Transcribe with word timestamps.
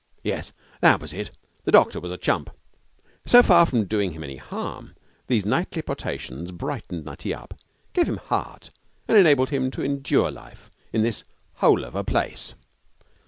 Yes, 0.23 0.51
that 0.79 0.99
was 0.99 1.13
it, 1.13 1.29
the 1.63 1.71
doctor 1.71 1.99
was 1.99 2.09
a 2.09 2.17
chump. 2.17 2.49
So 3.23 3.43
far 3.43 3.67
from 3.67 3.85
doing 3.85 4.13
him 4.13 4.23
any 4.23 4.37
harm, 4.37 4.95
these 5.27 5.45
nightly 5.45 5.83
potations 5.83 6.51
brightened 6.51 7.05
Nutty 7.05 7.31
up, 7.35 7.53
gave 7.93 8.09
him 8.09 8.17
heart, 8.17 8.71
and 9.07 9.15
enabled 9.15 9.51
him 9.51 9.69
to 9.69 9.83
endure 9.85 10.31
life 10.31 10.71
in 10.91 11.03
this 11.03 11.23
hole 11.57 11.83
of 11.83 11.93
a 11.93 12.03
place. 12.03 12.55